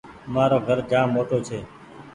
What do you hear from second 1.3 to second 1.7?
ڇي